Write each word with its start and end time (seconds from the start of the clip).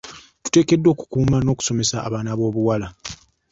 Tuteekeddwa 0.43 0.89
okukuuma 0.93 1.37
n'okusomesa 1.39 1.95
abaana 2.07 2.29
ab'obuwala. 2.31 2.87